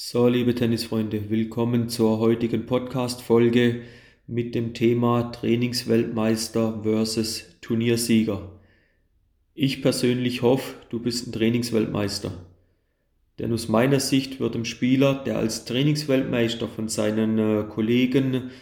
[0.00, 3.82] So, liebe Tennisfreunde, willkommen zur heutigen Podcast-Folge
[4.28, 8.60] mit dem Thema Trainingsweltmeister versus Turniersieger.
[9.54, 12.30] Ich persönlich hoffe, du bist ein Trainingsweltmeister.
[13.40, 18.52] Denn aus meiner Sicht wird dem Spieler, der als Trainingsweltmeister von seinen äh, Kollegen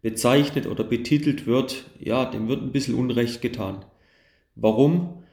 [0.00, 3.84] bezeichnet oder betitelt wird, ja, dem wird ein bisschen Unrecht getan.
[4.54, 5.23] Warum?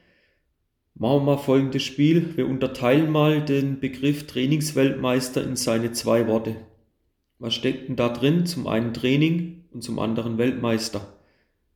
[1.02, 2.36] Machen wir mal folgendes Spiel.
[2.36, 6.54] Wir unterteilen mal den Begriff Trainingsweltmeister in seine zwei Worte.
[7.40, 8.46] Was steckt denn da drin?
[8.46, 11.18] Zum einen Training und zum anderen Weltmeister.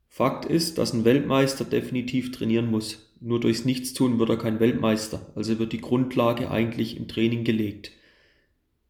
[0.07, 3.17] Fakt ist, dass ein Weltmeister definitiv trainieren muss.
[3.21, 5.33] Nur durchs Nichtstun wird er kein Weltmeister.
[5.35, 7.91] Also wird die Grundlage eigentlich im Training gelegt.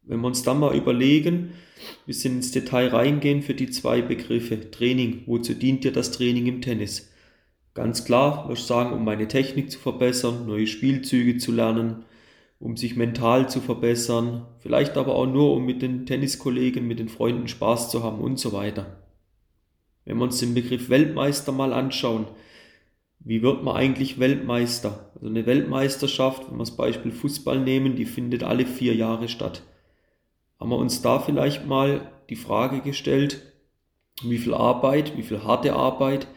[0.03, 1.53] Wenn wir uns dann mal überlegen,
[2.05, 4.69] wir sind ins Detail reingehen für die zwei Begriffe.
[4.69, 7.09] Training, wozu dient dir das Training im Tennis?
[7.77, 12.05] Ganz klar, würde ich sagen, um meine Technik zu verbessern, neue Spielzüge zu lernen,
[12.59, 17.07] um sich mental zu verbessern, vielleicht aber auch nur, um mit den Tenniskollegen, mit den
[17.07, 19.03] Freunden Spaß zu haben und so weiter.
[20.05, 22.25] Wenn wir uns den Begriff Weltmeister mal anschauen,
[23.19, 25.11] wie wird man eigentlich Weltmeister?
[25.13, 29.61] Also eine Weltmeisterschaft, wenn wir das Beispiel Fußball nehmen, die findet alle vier Jahre statt.
[30.59, 33.39] Haben wir uns da vielleicht mal die Frage gestellt,
[34.23, 36.27] wie viel Arbeit, wie viel harte Arbeit,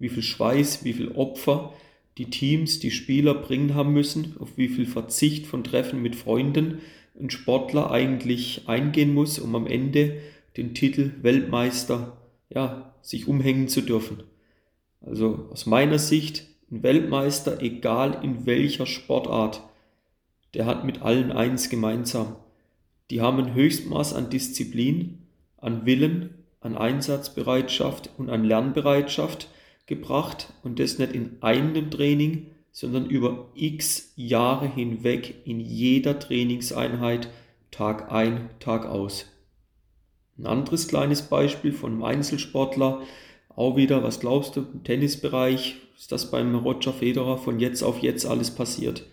[0.00, 1.72] wie viel Schweiß, wie viel Opfer
[2.18, 6.80] die Teams, die Spieler bringen haben müssen, auf wie viel Verzicht von Treffen mit Freunden
[7.18, 10.16] ein Sportler eigentlich eingehen muss, um am Ende
[10.56, 12.16] den Titel Weltmeister
[12.48, 14.24] ja, sich umhängen zu dürfen.
[15.00, 19.62] Also aus meiner Sicht ein Weltmeister, egal in welcher Sportart,
[20.54, 22.36] der hat mit allen eins gemeinsam.
[23.10, 25.18] Die haben ein Höchstmaß an Disziplin,
[25.56, 29.48] an Willen, an Einsatzbereitschaft und an Lernbereitschaft,
[29.90, 37.28] gebracht und das nicht in einem Training, sondern über x Jahre hinweg in jeder Trainingseinheit
[37.70, 39.26] Tag ein, Tag aus.
[40.38, 43.02] Ein anderes kleines Beispiel von einem Einzelsportler,
[43.54, 47.98] auch wieder, was glaubst du, im Tennisbereich ist das beim Roger Federer von jetzt auf
[47.98, 49.04] jetzt alles passiert.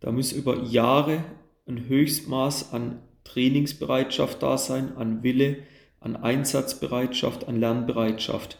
[0.00, 1.24] Da muss über Jahre
[1.66, 5.58] ein Höchstmaß an Trainingsbereitschaft da sein, an Wille,
[5.98, 8.58] an Einsatzbereitschaft, an Lernbereitschaft.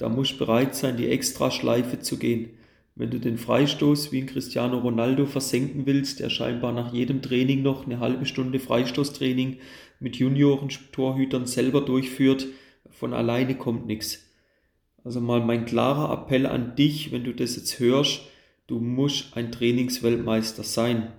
[0.00, 2.48] Da musst du bereit sein, die Extraschleife zu gehen.
[2.94, 7.60] Wenn du den Freistoß wie ein Cristiano Ronaldo versenken willst, der scheinbar nach jedem Training
[7.60, 9.58] noch eine halbe Stunde Freistoßtraining
[10.00, 12.46] mit Junioren-Torhütern selber durchführt,
[12.88, 14.24] von alleine kommt nichts.
[15.04, 18.22] Also mal mein klarer Appell an dich, wenn du das jetzt hörst,
[18.68, 21.12] du musst ein Trainingsweltmeister sein.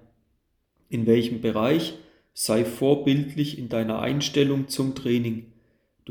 [0.90, 1.94] In welchem Bereich?
[2.34, 5.50] Sei vorbildlich in deiner Einstellung zum Training.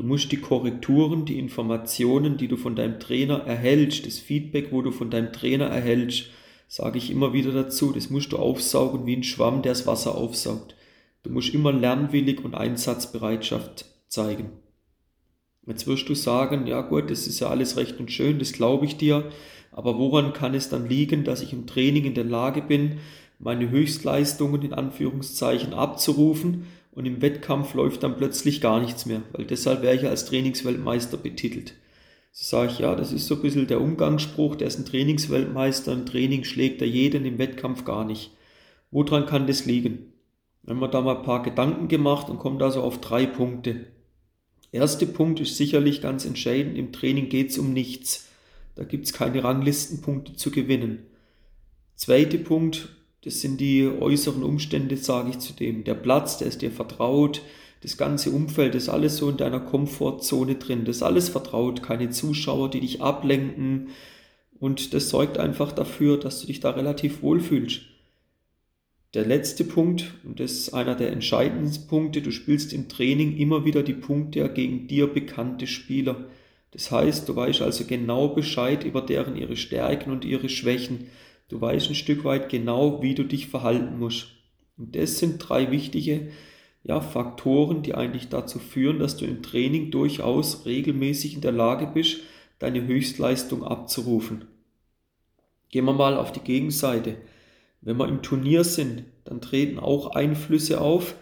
[0.01, 4.81] Du musst die Korrekturen, die Informationen, die du von deinem Trainer erhältst, das Feedback, wo
[4.81, 6.31] du von deinem Trainer erhältst,
[6.67, 10.15] sage ich immer wieder dazu, das musst du aufsaugen wie ein Schwamm, der das Wasser
[10.15, 10.75] aufsaugt.
[11.21, 14.49] Du musst immer lernwillig und Einsatzbereitschaft zeigen.
[15.67, 18.87] Jetzt wirst du sagen, ja gut, das ist ja alles recht und schön, das glaube
[18.87, 19.29] ich dir,
[19.71, 22.97] aber woran kann es dann liegen, dass ich im Training in der Lage bin,
[23.37, 29.45] meine Höchstleistungen in Anführungszeichen abzurufen und im Wettkampf läuft dann plötzlich gar nichts mehr, weil
[29.45, 31.73] deshalb wäre ich als Trainingsweltmeister betitelt.
[32.33, 35.91] So sage ich, ja, das ist so ein bisschen der Umgangsspruch, der ist ein Trainingsweltmeister,
[35.93, 38.31] im Training schlägt er jeden, im Wettkampf gar nicht.
[38.89, 40.13] Woran kann das liegen?
[40.63, 43.87] Wenn man da mal ein paar Gedanken gemacht und kommt also auf drei Punkte.
[44.71, 48.29] Erster Punkt ist sicherlich ganz entscheidend, im Training geht es um nichts.
[48.75, 50.99] Da gibt es keine Ranglistenpunkte zu gewinnen.
[51.95, 52.89] Zweiter Punkt,
[53.23, 55.83] das sind die äußeren Umstände, sage ich zu dem.
[55.83, 57.41] Der Platz, der ist dir vertraut.
[57.81, 60.85] Das ganze Umfeld ist alles so in deiner Komfortzone drin.
[60.85, 61.83] Das ist alles vertraut.
[61.83, 63.89] Keine Zuschauer, die dich ablenken.
[64.59, 67.81] Und das sorgt einfach dafür, dass du dich da relativ wohl fühlst.
[69.13, 73.65] Der letzte Punkt, und das ist einer der entscheidendsten Punkte, du spielst im Training immer
[73.65, 76.29] wieder die Punkte gegen dir bekannte Spieler.
[76.71, 81.07] Das heißt, du weißt also genau Bescheid über deren ihre Stärken und ihre Schwächen.
[81.51, 84.27] Du weißt ein Stück weit genau, wie du dich verhalten musst.
[84.77, 86.29] Und das sind drei wichtige
[86.81, 91.87] ja, Faktoren, die eigentlich dazu führen, dass du im Training durchaus regelmäßig in der Lage
[91.93, 92.21] bist,
[92.59, 94.45] deine Höchstleistung abzurufen.
[95.69, 97.17] Gehen wir mal auf die Gegenseite.
[97.81, 101.15] Wenn wir im Turnier sind, dann treten auch Einflüsse auf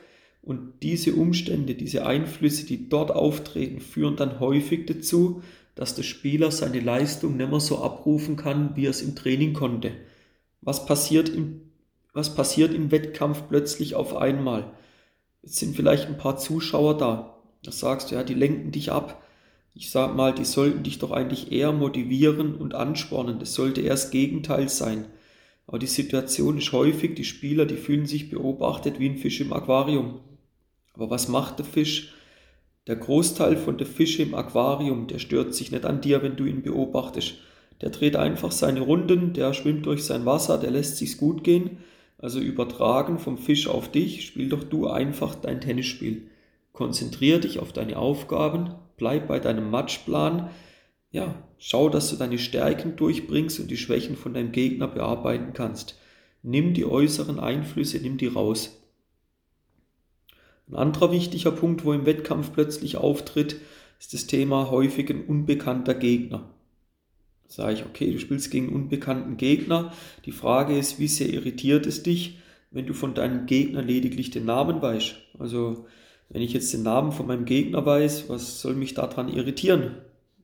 [0.44, 5.42] und diese Umstände, diese Einflüsse, die dort auftreten, führen dann häufig dazu,
[5.74, 9.54] dass der Spieler seine Leistung nicht mehr so abrufen kann, wie er es im Training
[9.54, 9.92] konnte.
[10.61, 11.61] Was passiert im,
[12.13, 14.71] was passiert im Wettkampf plötzlich auf einmal?
[15.41, 17.38] Jetzt sind vielleicht ein paar Zuschauer da.
[17.63, 19.23] Da sagst du, ja, die lenken dich ab.
[19.73, 23.39] Ich sag mal, die sollten dich doch eigentlich eher motivieren und anspornen.
[23.39, 25.06] Das sollte eher das Gegenteil sein.
[25.67, 29.53] Aber die Situation ist häufig, die Spieler, die fühlen sich beobachtet wie ein Fisch im
[29.53, 30.19] Aquarium.
[30.94, 32.13] Aber was macht der Fisch?
[32.88, 36.45] Der Großteil von den Fischen im Aquarium, der stört sich nicht an dir, wenn du
[36.45, 37.35] ihn beobachtest.
[37.81, 41.78] Der dreht einfach seine Runden, der schwimmt durch sein Wasser, der lässt sich's gut gehen.
[42.18, 46.28] Also übertragen vom Fisch auf dich, spiel doch du einfach dein Tennisspiel.
[46.74, 50.50] Konzentrier dich auf deine Aufgaben, bleib bei deinem Matchplan.
[51.12, 55.98] Ja, schau, dass du deine Stärken durchbringst und die Schwächen von deinem Gegner bearbeiten kannst.
[56.44, 58.78] Nimm die äußeren Einflüsse, nimm die raus.
[60.68, 63.56] Ein anderer wichtiger Punkt, wo im Wettkampf plötzlich auftritt,
[64.00, 66.50] ist das Thema häufig ein unbekannter Gegner.
[67.50, 69.92] Sage ich, okay, du spielst gegen unbekannten Gegner.
[70.25, 72.38] Die Frage ist, wie sehr irritiert es dich,
[72.69, 75.16] wenn du von deinem Gegner lediglich den Namen weißt?
[75.40, 75.88] Also,
[76.30, 79.96] wenn ich jetzt den Namen von meinem Gegner weiß, was soll mich daran irritieren?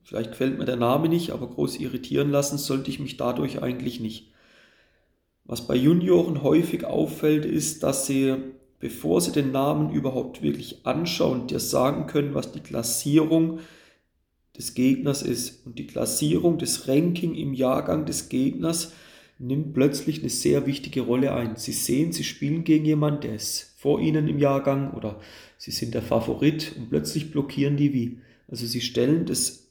[0.02, 4.00] Vielleicht gefällt mir der Name nicht, aber groß irritieren lassen sollte ich mich dadurch eigentlich
[4.00, 4.32] nicht.
[5.44, 8.34] Was bei Junioren häufig auffällt, ist, dass sie
[8.78, 13.60] bevor sie den Namen überhaupt wirklich anschauen, dir sagen können, was die Klassierung
[14.56, 15.66] des Gegners ist.
[15.66, 18.92] Und die Klassierung, des Ranking im Jahrgang des Gegners
[19.38, 21.56] nimmt plötzlich eine sehr wichtige Rolle ein.
[21.56, 25.20] Sie sehen, sie spielen gegen jemanden, der ist vor ihnen im Jahrgang oder
[25.58, 28.18] sie sind der Favorit und plötzlich blockieren die wie.
[28.48, 29.68] Also sie stellen das,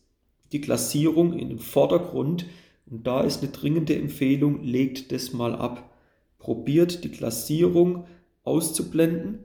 [0.52, 2.46] die Klassierung in den Vordergrund
[2.86, 5.92] und da ist eine dringende Empfehlung, legt das mal ab.
[6.38, 8.06] Probiert die Klassierung
[8.44, 9.40] auszublenden.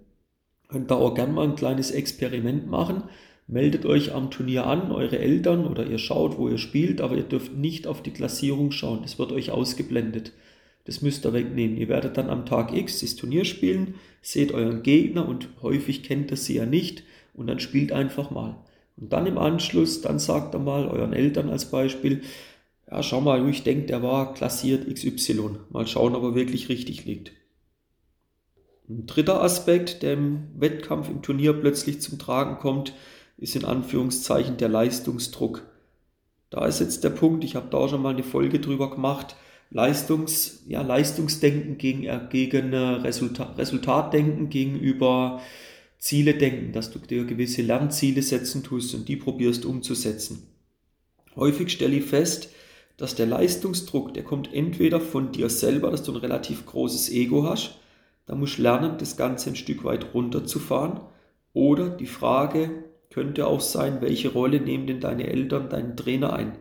[0.68, 3.04] Könnt da auch gerne mal ein kleines Experiment machen.
[3.50, 7.24] Meldet euch am Turnier an, eure Eltern oder ihr schaut, wo ihr spielt, aber ihr
[7.24, 9.00] dürft nicht auf die Klassierung schauen.
[9.02, 10.30] Das wird euch ausgeblendet.
[10.84, 11.76] Das müsst ihr wegnehmen.
[11.76, 16.30] Ihr werdet dann am Tag X das Turnier spielen, seht euren Gegner und häufig kennt
[16.30, 17.02] ihr sie ja nicht
[17.34, 18.56] und dann spielt einfach mal.
[18.96, 22.22] Und dann im Anschluss, dann sagt er mal euren Eltern als Beispiel,
[22.88, 25.56] ja, schau mal, ich denke, der war klassiert XY.
[25.70, 27.32] Mal schauen, ob er wirklich richtig liegt.
[28.88, 32.94] Ein dritter Aspekt, der im Wettkampf, im Turnier plötzlich zum Tragen kommt,
[33.40, 35.66] ist in Anführungszeichen der Leistungsdruck.
[36.50, 39.36] Da ist jetzt der Punkt, ich habe da schon mal eine Folge drüber gemacht,
[39.70, 45.40] Leistungs, ja, Leistungsdenken gegen, äh, gegen äh, Resultat, Resultatdenken gegenüber
[45.98, 50.48] Ziele denken, dass du dir gewisse Lernziele setzen tust und die probierst umzusetzen.
[51.36, 52.50] Häufig stelle ich fest,
[52.96, 57.44] dass der Leistungsdruck, der kommt entweder von dir selber, dass du ein relativ großes Ego
[57.44, 57.78] hast,
[58.26, 61.00] da musst du lernen, das Ganze ein Stück weit runterzufahren.
[61.52, 66.56] Oder die Frage könnte auch sein, welche Rolle nehmen denn deine Eltern, deinen Trainer ein?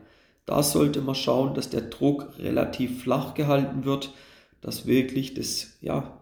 [0.46, 4.14] Da sollte man schauen, dass der Druck relativ flach gehalten wird,
[4.62, 6.20] dass wirklich das, ja,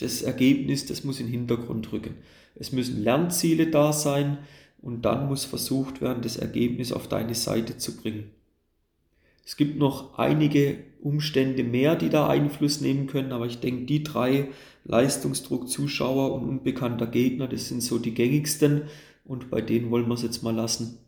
[0.00, 2.16] das Ergebnis, das muss in den Hintergrund rücken.
[2.54, 4.38] Es müssen Lernziele da sein
[4.80, 8.30] und dann muss versucht werden, das Ergebnis auf deine Seite zu bringen.
[9.44, 14.02] Es gibt noch einige Umstände mehr, die da Einfluss nehmen können, aber ich denke, die
[14.02, 14.48] drei
[14.84, 18.82] Leistungsdruck, Zuschauer und unbekannter Gegner, das sind so die gängigsten
[19.24, 20.98] und bei denen wollen wir es jetzt mal lassen.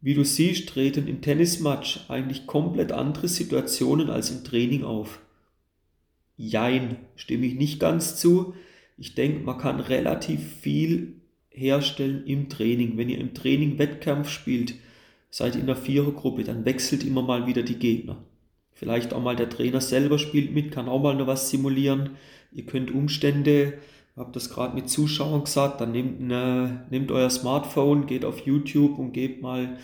[0.00, 5.20] Wie du siehst, treten im Tennismatch eigentlich komplett andere Situationen als im Training auf.
[6.36, 8.54] Jein, stimme ich nicht ganz zu.
[8.96, 11.14] Ich denke, man kann relativ viel
[11.50, 12.96] herstellen im Training.
[12.96, 14.74] Wenn ihr im Training Wettkampf spielt,
[15.30, 18.24] seid in der Vierergruppe, dann wechselt immer mal wieder die Gegner.
[18.72, 22.10] Vielleicht auch mal der Trainer selber spielt mit, kann auch mal noch was simulieren.
[22.52, 23.78] Ihr könnt Umstände,
[24.18, 28.98] habe das gerade mit Zuschauern gesagt, dann nehmt, ne, nehmt euer Smartphone, geht auf YouTube
[28.98, 29.78] und gebt mal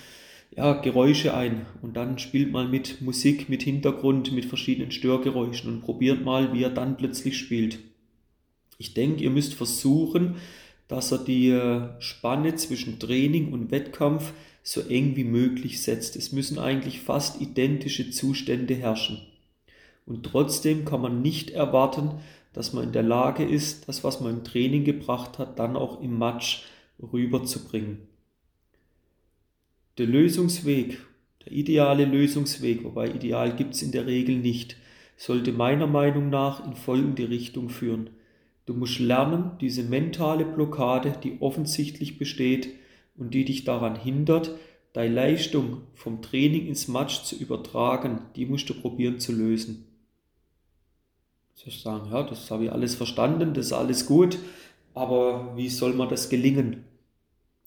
[0.56, 5.80] ja, Geräusche ein und dann spielt mal mit Musik, mit Hintergrund, mit verschiedenen Störgeräuschen und
[5.80, 7.78] probiert mal, wie er dann plötzlich spielt.
[8.78, 10.36] Ich denke, ihr müsst versuchen,
[10.88, 14.32] dass er die äh, Spanne zwischen Training und Wettkampf
[14.62, 16.16] so eng wie möglich setzt.
[16.16, 19.20] Es müssen eigentlich fast identische Zustände herrschen.
[20.06, 22.12] Und trotzdem kann man nicht erwarten,
[22.54, 26.00] dass man in der Lage ist, das, was man im Training gebracht hat, dann auch
[26.00, 26.64] im Match
[27.12, 27.98] rüberzubringen.
[29.98, 30.98] Der Lösungsweg,
[31.44, 34.76] der ideale Lösungsweg, wobei ideal gibt es in der Regel nicht,
[35.16, 38.10] sollte meiner Meinung nach in folgende Richtung führen.
[38.66, 42.70] Du musst lernen, diese mentale Blockade, die offensichtlich besteht,
[43.16, 44.52] und die dich daran hindert,
[44.92, 49.86] deine Leistung vom Training ins Match zu übertragen, die musst du probieren zu lösen.
[51.62, 54.38] Du sagen, ja, das habe ich alles verstanden, das ist alles gut,
[54.92, 56.84] aber wie soll man das gelingen?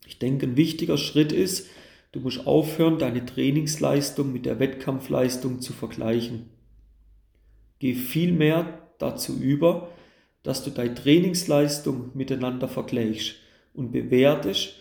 [0.06, 1.68] Ich denke, ein wichtiger Schritt ist,
[2.12, 6.50] du musst aufhören, deine Trainingsleistung mit der Wettkampfleistung zu vergleichen.
[7.80, 9.90] Geh vielmehr dazu über,
[10.44, 13.36] dass du deine Trainingsleistung miteinander vergleichst
[13.74, 14.76] und bewertest,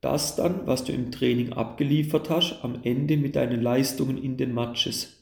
[0.00, 4.54] das dann, was du im Training abgeliefert hast, am Ende mit deinen Leistungen in den
[4.54, 5.19] Matches.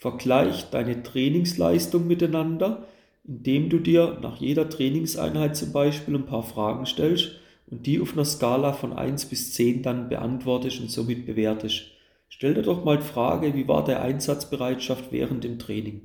[0.00, 2.88] Vergleich deine Trainingsleistung miteinander
[3.30, 7.32] indem du dir nach jeder Trainingseinheit zum Beispiel ein paar Fragen stellst
[7.70, 11.84] und die auf einer Skala von 1 bis 10 dann beantwortest und somit bewertest.
[12.28, 16.02] Stell dir doch mal die Frage, wie war der Einsatzbereitschaft während dem Training?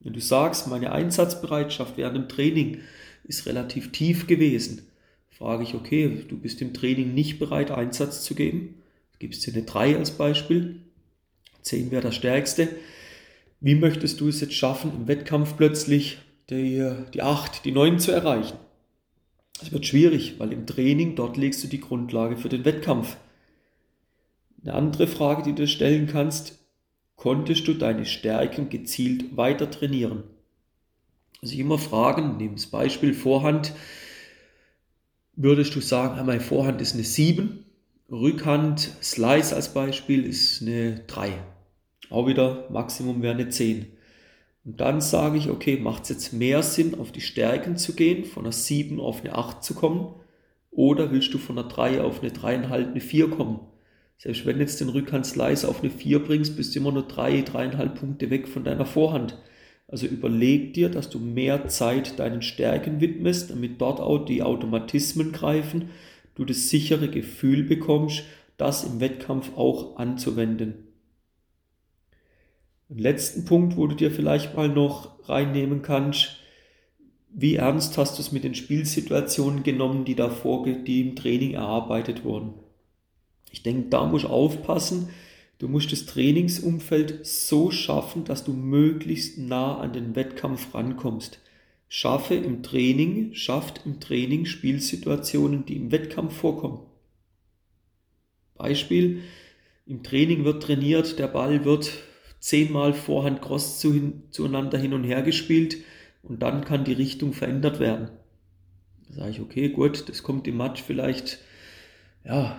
[0.00, 2.78] Wenn du sagst, meine Einsatzbereitschaft während dem Training
[3.24, 4.82] ist relativ tief gewesen,
[5.30, 8.82] frage ich, okay, du bist im Training nicht bereit, Einsatz zu geben.
[9.18, 10.80] Gibst dir eine 3 als Beispiel.
[11.62, 12.68] 10 wäre das stärkste.
[13.60, 18.12] Wie möchtest du es jetzt schaffen, im Wettkampf plötzlich die, die 8, die 9 zu
[18.12, 18.56] erreichen?
[19.60, 23.16] Es wird schwierig, weil im Training dort legst du die Grundlage für den Wettkampf.
[24.62, 26.58] Eine andere Frage, die du stellen kannst,
[27.16, 30.22] konntest du deine Stärken gezielt weiter trainieren?
[31.42, 33.72] Also immer fragen, nehmen das Beispiel Vorhand,
[35.34, 37.64] würdest du sagen, meine Vorhand ist eine 7,
[38.10, 41.32] Rückhand, Slice als Beispiel ist eine 3.
[42.10, 43.86] Auch wieder Maximum wäre eine 10.
[44.64, 48.24] Und dann sage ich, okay, macht es jetzt mehr Sinn, auf die Stärken zu gehen,
[48.24, 50.14] von einer 7 auf eine 8 zu kommen?
[50.70, 53.60] Oder willst du von einer 3 auf eine 3,5, eine 4 kommen?
[54.18, 57.40] Selbst wenn du jetzt den Rückhand-Slice auf eine 4 bringst, bist du immer nur 3,
[57.40, 59.38] 3,5 Punkte weg von deiner Vorhand.
[59.86, 65.32] Also überleg dir, dass du mehr Zeit deinen Stärken widmest, damit dort auch die Automatismen
[65.32, 65.90] greifen,
[66.34, 68.24] du das sichere Gefühl bekommst,
[68.58, 70.87] das im Wettkampf auch anzuwenden.
[72.88, 76.38] Den letzten Punkt, wo du dir vielleicht mal noch reinnehmen kannst,
[77.30, 82.24] wie ernst hast du es mit den Spielsituationen genommen, die davor, die im Training erarbeitet
[82.24, 82.54] wurden?
[83.50, 85.10] Ich denke, da musst du aufpassen.
[85.58, 91.40] Du musst das Trainingsumfeld so schaffen, dass du möglichst nah an den Wettkampf rankommst.
[91.88, 96.80] Schaffe im Training, schafft im Training Spielsituationen, die im Wettkampf vorkommen.
[98.54, 99.22] Beispiel,
[99.86, 101.90] im Training wird trainiert, der Ball wird
[102.40, 105.78] zehnmal Vorhand Cross zu hin, zueinander hin und her gespielt
[106.22, 108.10] und dann kann die Richtung verändert werden.
[109.08, 111.38] Da sage ich, okay, gut, das kommt im Match vielleicht
[112.24, 112.58] ja,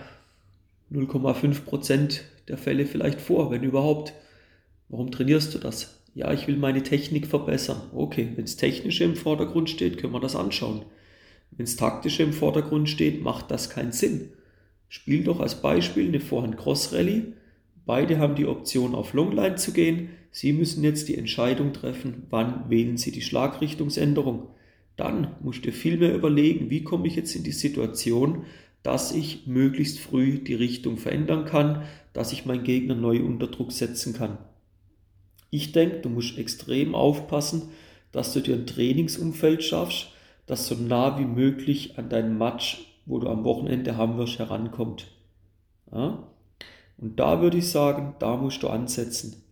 [0.92, 4.12] 0,5 Prozent der Fälle vielleicht vor, wenn überhaupt.
[4.88, 6.00] Warum trainierst du das?
[6.14, 7.82] Ja, ich will meine Technik verbessern.
[7.94, 10.84] Okay, wenn es technische im Vordergrund steht, können wir das anschauen.
[11.52, 14.32] Wenn es taktische im Vordergrund steht, macht das keinen Sinn.
[14.88, 17.34] Spiel doch als Beispiel eine Vorhand-Cross-Rallye
[17.90, 20.10] Beide haben die Option auf Longline zu gehen.
[20.30, 24.46] Sie müssen jetzt die Entscheidung treffen, wann wählen Sie die Schlagrichtungsänderung.
[24.96, 28.44] Dann musst du viel mehr überlegen, wie komme ich jetzt in die Situation,
[28.84, 31.82] dass ich möglichst früh die Richtung verändern kann,
[32.12, 34.38] dass ich meinen Gegner neu unter Druck setzen kann.
[35.50, 37.70] Ich denke, du musst extrem aufpassen,
[38.12, 40.12] dass du dir ein Trainingsumfeld schaffst,
[40.46, 45.08] das so nah wie möglich an deinen Match, wo du am Wochenende haben wirst, herankommt.
[45.90, 46.29] Ja?
[47.00, 49.42] Und da würde ich sagen, da musst du ansetzen.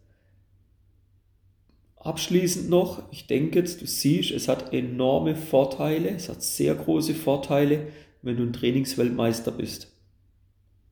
[1.97, 7.15] Abschließend noch, ich denke jetzt, du siehst, es hat enorme Vorteile, es hat sehr große
[7.15, 7.89] Vorteile,
[8.23, 9.91] wenn du ein Trainingsweltmeister bist.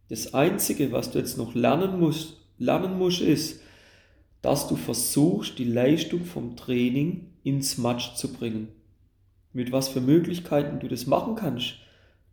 [0.09, 3.61] Das Einzige, was du jetzt noch lernen musst, lernen musst, ist,
[4.41, 8.69] dass du versuchst, die Leistung vom Training ins Match zu bringen.
[9.53, 11.75] Mit was für Möglichkeiten du das machen kannst,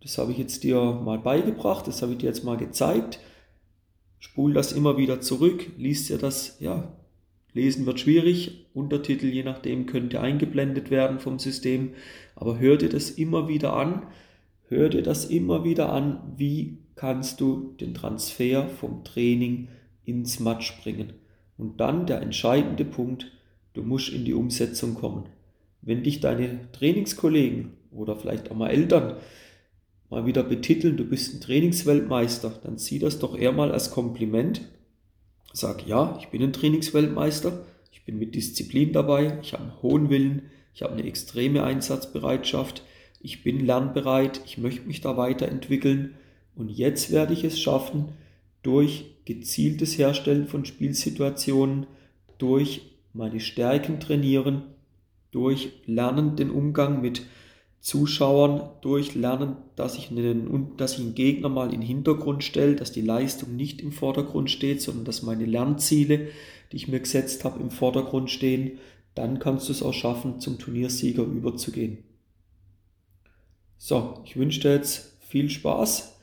[0.01, 3.19] das habe ich jetzt dir mal beigebracht, das habe ich dir jetzt mal gezeigt
[4.23, 6.93] spul das immer wieder zurück, liest ja das, ja,
[7.51, 11.89] lesen wird schwierig, Untertitel je nachdem könnte eingeblendet werden vom System,
[12.33, 14.03] aber hör dir das immer wieder an,
[14.69, 19.67] hör dir das immer wieder an, wie kannst du den Transfer vom Training
[20.05, 21.11] ins Match bringen.
[21.57, 23.29] Und dann der entscheidende Punkt,
[23.73, 25.25] du musst in die Umsetzung kommen.
[25.81, 29.17] Wenn dich deine Trainingskollegen oder vielleicht auch mal Eltern
[30.13, 34.61] mal wieder betiteln, du bist ein Trainingsweltmeister, dann sieh das doch eher mal als Kompliment.
[35.53, 40.09] Sag, ja, ich bin ein Trainingsweltmeister, ich bin mit Disziplin dabei, ich habe einen hohen
[40.09, 40.43] Willen,
[40.75, 42.83] ich habe eine extreme Einsatzbereitschaft,
[43.21, 46.13] ich bin lernbereit, ich möchte mich da weiterentwickeln
[46.55, 48.09] und jetzt werde ich es schaffen,
[48.61, 51.87] durch gezieltes Herstellen von Spielsituationen,
[52.37, 52.81] durch
[53.13, 54.63] meine Stärken trainieren,
[55.31, 57.23] durch Lernen den Umgang mit
[57.83, 62.93] Zuschauern durchlernen, dass ich, einen, dass ich einen Gegner mal in den Hintergrund stelle, dass
[62.93, 66.29] die Leistung nicht im Vordergrund steht, sondern dass meine Lernziele,
[66.71, 68.79] die ich mir gesetzt habe, im Vordergrund stehen,
[69.15, 71.97] dann kannst du es auch schaffen, zum Turniersieger überzugehen.
[73.77, 76.17] So, ich wünsche dir jetzt viel Spaß.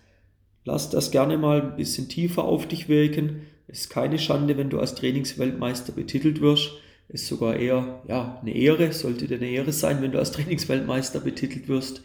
[0.64, 3.42] Lass das gerne mal ein bisschen tiefer auf dich wirken.
[3.68, 6.70] Es ist keine Schande, wenn du als Trainingsweltmeister betitelt wirst
[7.12, 11.20] ist sogar eher ja, eine Ehre, sollte dir eine Ehre sein, wenn du als Trainingsweltmeister
[11.20, 12.02] betitelt wirst.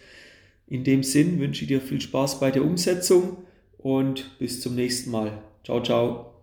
[0.68, 3.38] In dem Sinn wünsche ich dir viel Spaß bei der Umsetzung
[3.78, 5.44] und bis zum nächsten Mal.
[5.64, 6.35] Ciao, ciao.